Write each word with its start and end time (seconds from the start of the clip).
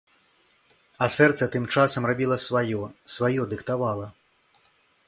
А 1.05 1.09
сэрца 1.15 1.49
тым 1.57 1.67
часам 1.75 2.09
рабіла 2.13 2.37
сваё, 2.47 2.81
сваё 3.19 3.41
дыктавала. 3.55 4.07